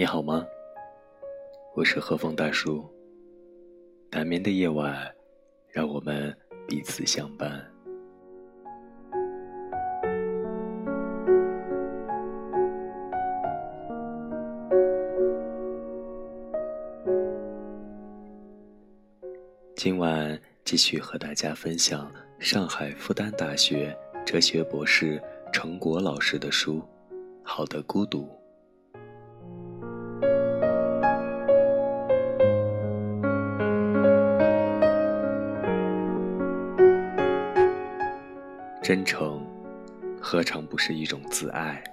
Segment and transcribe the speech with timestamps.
[0.00, 0.46] 你好吗？
[1.74, 2.82] 我是和风大叔。
[4.10, 5.14] 难眠的夜晚，
[5.68, 6.34] 让我们
[6.66, 7.62] 彼此相伴。
[19.76, 23.94] 今晚继续和大家分享上海复旦大学
[24.24, 25.22] 哲学博士
[25.52, 26.78] 程果老师的书
[27.42, 28.22] 《好的孤独》。
[38.82, 39.46] 真诚，
[40.18, 41.84] 何尝不是一种自爱？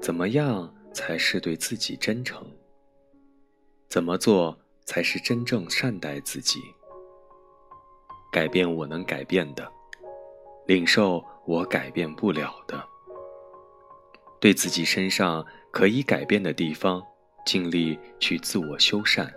[0.00, 2.42] 怎么样才是对自己真诚？
[3.88, 4.58] 怎么做？
[4.86, 6.58] 才是真正善待自己，
[8.32, 9.70] 改变我能改变的，
[10.66, 12.82] 领受我改变不了的。
[14.40, 17.00] 对自己身上可以改变的地方，
[17.46, 19.30] 尽力去自我修缮；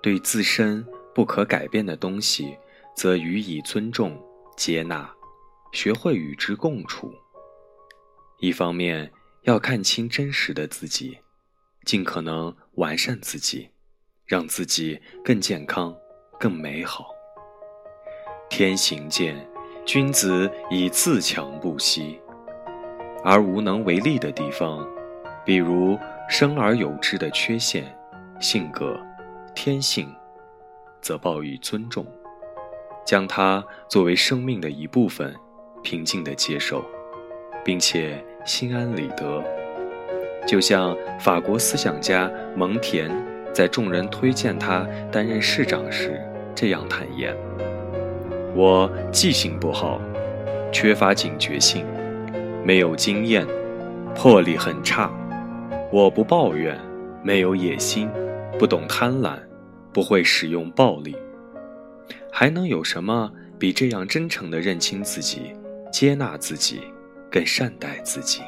[0.00, 2.56] 对自身不可改变的东西，
[2.96, 4.20] 则予以尊重、
[4.56, 5.08] 接纳，
[5.72, 7.12] 学会与之共处。
[8.40, 11.16] 一方面要看清真实的自己，
[11.84, 13.70] 尽可能完善自己。
[14.26, 15.96] 让自己更健康、
[16.40, 17.06] 更美好。
[18.50, 19.48] 天行健，
[19.84, 22.20] 君子以自强不息。
[23.22, 24.84] 而无能为力的地方，
[25.44, 25.96] 比如
[26.28, 27.96] 生而有之的缺陷、
[28.40, 29.00] 性格、
[29.54, 30.12] 天性，
[31.00, 32.04] 则报以尊重，
[33.06, 35.34] 将它作为生命的一部分，
[35.82, 36.84] 平静地接受，
[37.64, 39.42] 并且心安理得。
[40.46, 43.10] 就像法国思想家蒙田。
[43.54, 46.20] 在众人推荐他担任市长时，
[46.54, 47.34] 这样坦言
[48.54, 49.98] ：“我记性不好，
[50.70, 51.82] 缺乏警觉性，
[52.62, 53.46] 没有经验，
[54.14, 55.10] 魄力很差。
[55.90, 56.78] 我不抱怨，
[57.22, 58.10] 没有野心，
[58.58, 59.38] 不懂贪婪，
[59.90, 61.16] 不会使用暴力。
[62.38, 65.54] 还能有什么比这样真诚地认清自己、
[65.90, 66.82] 接纳自己、
[67.30, 68.42] 更善待自己？”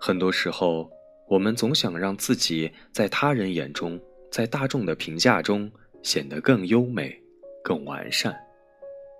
[0.00, 0.90] 很多时候，
[1.28, 5.70] 我们总想让自己在他人眼中，在大众的评价中
[6.02, 7.14] 显得更优美、
[7.62, 8.34] 更完善，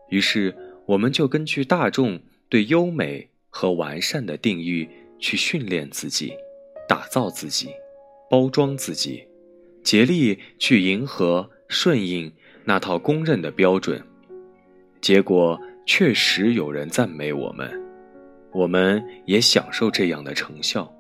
[0.08, 0.56] 于是
[0.86, 4.88] 我们就根据大众对优美和完善的定义
[5.18, 6.32] 去训练自己、
[7.04, 7.68] 打造自己、
[8.30, 9.28] 包装自己，
[9.82, 12.32] 竭力去迎合、顺应
[12.64, 14.02] 那套公认的标准。
[15.02, 17.70] 结果确实有人赞美我们。
[18.52, 20.90] 我们也享受这样的成效，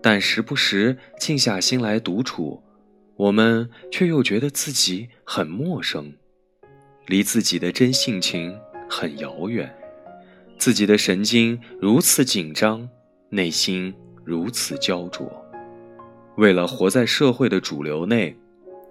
[0.00, 2.62] 但时不时静下心来独处，
[3.16, 6.14] 我们却又觉得自己很陌生，
[7.06, 9.70] 离自己的真性情很遥远，
[10.56, 12.88] 自己的神经如此紧张，
[13.28, 13.92] 内心
[14.24, 15.30] 如此焦灼。
[16.36, 18.36] 为了活在社会的主流内，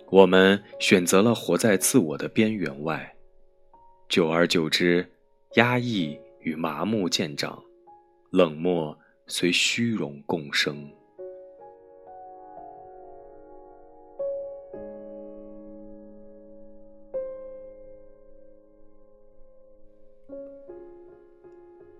[0.09, 3.15] 我们选择了活在自我的边缘外，
[4.07, 5.09] 久而久之，
[5.55, 7.63] 压抑与麻木渐长。
[8.31, 8.95] 冷漠
[9.25, 10.87] 随虚荣共生，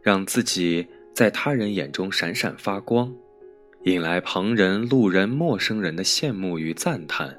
[0.03, 3.13] 让自己在他人眼中闪闪发光，
[3.83, 7.37] 引来旁人、路人、陌生人的羡慕与赞叹。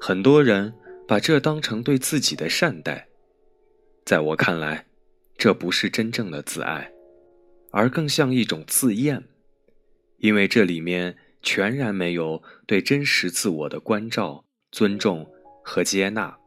[0.00, 0.72] 很多人
[1.08, 3.06] 把这当成对自己的善待，
[4.04, 4.84] 在我看来，
[5.38, 6.90] 这不是真正的自爱。
[7.70, 9.22] 而更像一种自厌，
[10.18, 15.26] 因为这里面全然没有对真实自我的关照、尊重
[15.64, 16.38] 和接纳，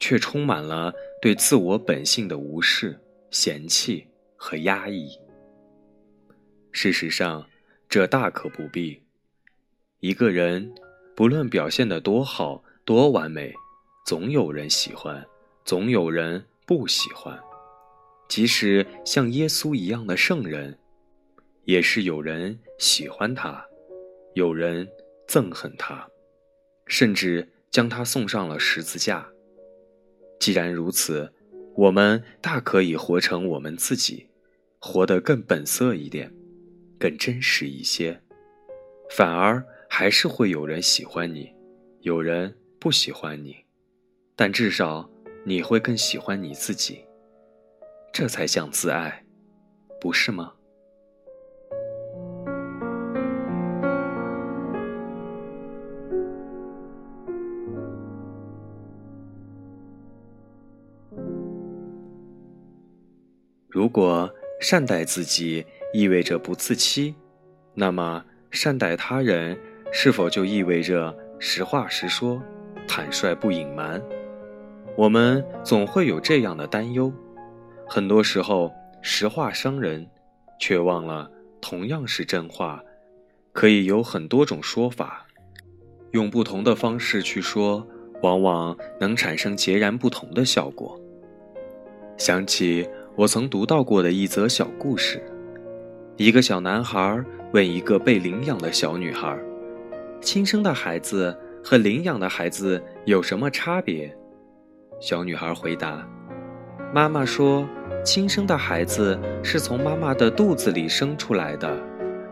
[0.00, 2.98] 却充满了对自我本性的无视、
[3.30, 4.04] 嫌弃
[4.36, 5.10] 和压抑。
[6.72, 7.46] 事实上，
[7.88, 9.02] 这大可不必。
[10.00, 10.74] 一个人
[11.14, 13.54] 不论表现得多好、多完美，
[14.04, 15.26] 总有人喜欢，
[15.64, 17.38] 总有人不喜欢。
[18.28, 20.78] 即使像耶稣一样的圣人，
[21.64, 23.64] 也是有人喜欢他，
[24.34, 24.86] 有人
[25.26, 26.06] 憎恨他，
[26.86, 29.26] 甚至将他送上了十字架。
[30.38, 31.32] 既然如此，
[31.76, 34.26] 我们大可以活成我们自己，
[34.80, 36.32] 活得更本色一点，
[36.98, 38.18] 更真实一些。
[39.10, 41.52] 反而还是会有人喜欢你，
[42.00, 43.54] 有人不喜欢你，
[44.34, 45.08] 但至少
[45.44, 47.04] 你会更喜欢你自己。
[48.10, 49.24] 这才像自爱，
[50.00, 50.54] 不是吗？
[63.76, 65.62] 如果善待自己
[65.92, 67.14] 意味着不自欺，
[67.74, 69.54] 那么善待他人
[69.92, 72.42] 是否就意味着实话实说、
[72.88, 74.02] 坦率不隐瞒？
[74.96, 77.12] 我们总会有这样的担忧。
[77.86, 80.08] 很多时候，实话伤人，
[80.58, 81.30] 却忘了
[81.60, 82.82] 同样是真话，
[83.52, 85.26] 可以有很多种说法，
[86.12, 87.86] 用不同的方式去说，
[88.22, 90.98] 往往能产生截然不同的效果。
[92.16, 95.22] 想起我曾读到过的一则小故事：
[96.18, 97.24] 一个小男孩
[97.54, 99.34] 问一个被领养的小女孩
[100.20, 101.34] ，“亲生的孩子
[101.64, 104.14] 和领养的孩子有什么差别？”
[105.00, 106.06] 小女孩回答
[106.92, 107.66] ：“妈妈说，
[108.04, 111.74] 亲生的孩子是从妈妈的肚子里生出来的，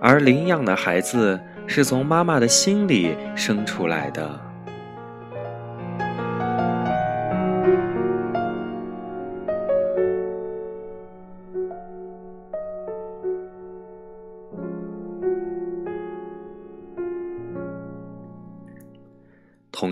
[0.02, 4.38] 而领养的孩子是从妈妈的心里生出来的。”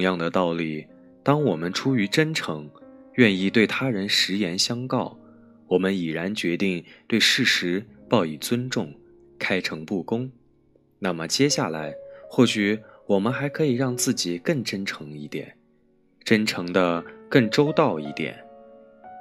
[0.03, 0.85] 同样的道理，
[1.23, 2.69] 当我们出于真诚，
[3.15, 5.17] 愿意对他人实言相告，
[5.69, 8.93] 我们已然决定对事实报以尊重，
[9.39, 10.29] 开诚布公，
[10.99, 11.95] 那么接下来，
[12.29, 15.55] 或许我们还可以让自己更真诚一点，
[16.25, 18.37] 真诚的更周到一点。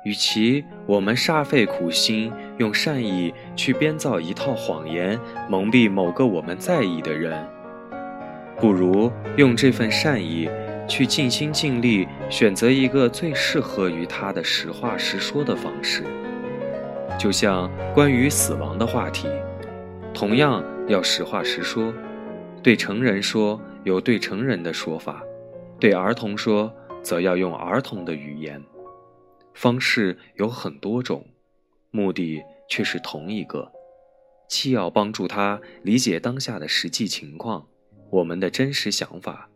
[0.03, 7.47] 与其我们煞费苦心用善意去编造一套谎言，蒙蔽某个我们在意的人。
[8.59, 10.47] 不如用这份善意，
[10.91, 16.03] 去尽心尽力选择一个最适合于他的实话实说的方式。
[17.17, 19.29] 就像关于死亡的话题，
[20.13, 21.93] 同样要实话实说。
[22.61, 25.23] 对成人说有对成人的说法，
[25.79, 26.71] 对儿童说
[27.01, 28.61] 则要用儿童的语言。
[29.53, 31.25] 方式有很多种，
[31.89, 33.71] 目的却是同一个，
[34.49, 37.65] 既要帮助他理解当下的实际情况。
[38.09, 39.49] 我们的真实想法，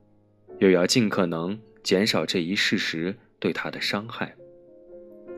[0.59, 4.33] 又要尽可能减少这一事实对他的伤害。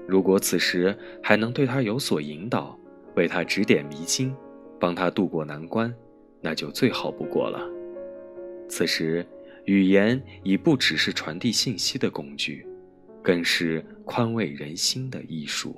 [0.08, 2.80] 如果此时还能对他有所引导，
[3.16, 4.34] 为他指点迷津，
[4.80, 5.94] 帮他渡过难关，
[6.40, 7.60] 那就最好不过了。
[8.70, 9.26] 此时，
[9.66, 12.66] 语言已不只是传递信息的工具，
[13.22, 15.76] 更是宽慰人心的艺术。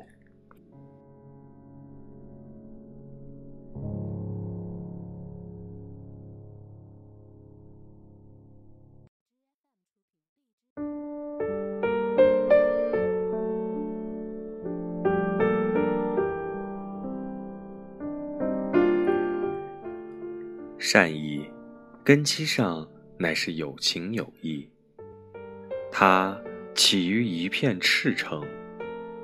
[20.91, 21.45] 善意，
[22.03, 22.89] 根基上
[23.19, 24.67] 乃是有情有义。
[25.91, 26.35] 它
[26.73, 28.43] 起于一片赤诚，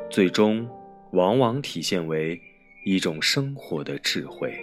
[0.07, 0.69] 最终
[1.13, 2.39] 往往体现为
[2.85, 4.55] 一种生活的智慧。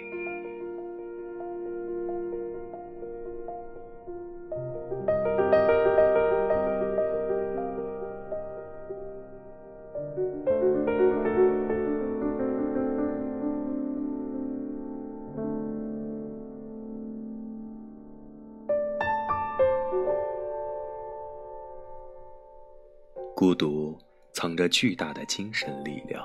[24.63, 26.23] 和巨大的精神力量，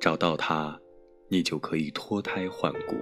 [0.00, 0.78] 找到它，
[1.28, 2.94] 你就可以脱胎换骨。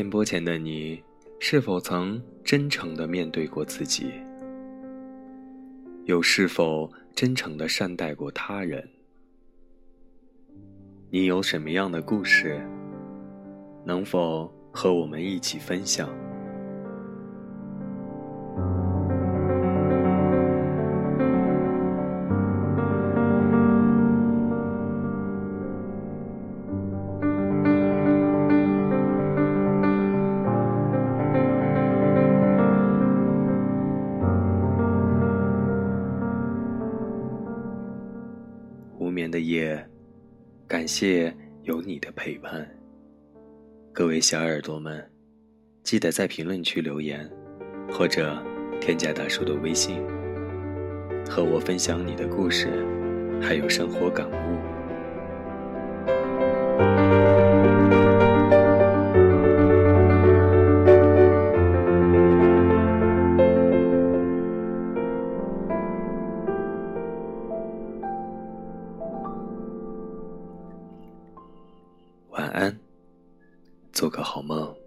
[0.00, 1.04] 电波前的你，
[1.40, 4.10] 是否曾真诚的面对过自己？
[6.06, 8.88] 又是否真诚的善待过他人？
[11.10, 12.66] 你有什么样的故事？
[13.84, 16.08] 能否和我们一起分享？
[39.20, 39.86] 年的夜，
[40.66, 41.30] 感谢
[41.64, 42.66] 有你的陪伴。
[43.92, 45.06] 各位小耳朵们，
[45.82, 47.30] 记得在评论区留言，
[47.92, 48.42] 或者
[48.80, 50.02] 添加大叔的微信，
[51.28, 52.66] 和我分享你的故事，
[53.42, 54.69] 还有生活感悟。
[72.30, 72.78] 晚安，
[73.92, 74.79] 做个好梦。